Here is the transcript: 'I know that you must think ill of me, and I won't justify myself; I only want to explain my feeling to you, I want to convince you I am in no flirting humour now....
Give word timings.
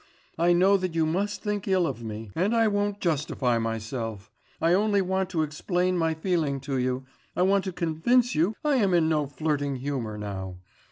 'I 0.39 0.53
know 0.53 0.77
that 0.77 0.95
you 0.95 1.05
must 1.05 1.43
think 1.43 1.67
ill 1.67 1.85
of 1.85 2.03
me, 2.03 2.31
and 2.33 2.55
I 2.55 2.67
won't 2.67 2.99
justify 2.99 3.59
myself; 3.59 4.31
I 4.59 4.73
only 4.73 4.99
want 4.99 5.29
to 5.29 5.43
explain 5.43 5.95
my 5.95 6.15
feeling 6.15 6.59
to 6.61 6.79
you, 6.79 7.05
I 7.35 7.43
want 7.43 7.65
to 7.65 7.71
convince 7.71 8.33
you 8.33 8.55
I 8.65 8.77
am 8.77 8.95
in 8.95 9.07
no 9.07 9.27
flirting 9.27 9.75
humour 9.75 10.17
now.... 10.17 10.57